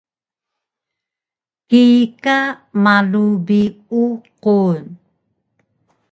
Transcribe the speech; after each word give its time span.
kika 1.69 2.37
malu 2.83 3.25
bi 3.45 3.61
uqun 4.03 4.81